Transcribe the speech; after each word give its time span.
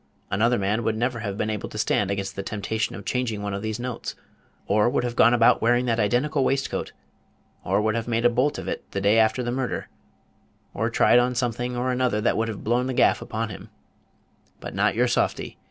Another 0.31 0.57
man 0.57 0.83
would 0.83 0.97
never 0.97 1.19
have 1.19 1.37
been 1.37 1.51
able 1.51 1.69
to 1.69 1.77
stand 1.77 2.09
against 2.09 2.35
the 2.35 2.41
temptation 2.41 2.95
of 2.95 3.05
changing 3.05 3.43
one 3.43 3.53
of 3.53 3.61
those 3.61 3.77
notes; 3.79 4.15
or 4.65 4.89
would 4.89 5.03
have 5.03 5.15
gone 5.15 5.31
about 5.35 5.61
wearing 5.61 5.85
that 5.85 5.99
identical 5.99 6.43
waistcoat; 6.43 6.91
or 7.63 7.79
would 7.83 7.93
have 7.93 8.07
made 8.07 8.25
a 8.25 8.29
bolt 8.31 8.57
of 8.57 8.67
it 8.67 8.83
the 8.93 8.99
day 8.99 9.19
after 9.19 9.43
the 9.43 9.51
murder; 9.51 9.89
or 10.73 10.89
tried 10.89 11.19
on 11.19 11.35
something 11.35 11.77
or 11.77 11.91
another 11.91 12.19
that 12.19 12.35
would 12.35 12.47
have 12.47 12.63
blown 12.63 12.87
the 12.87 12.95
gaff 12.95 13.21
upon 13.21 13.49
him; 13.49 13.69
but 14.59 14.73
not 14.73 14.95
your 14.95 15.07
softy! 15.07 15.59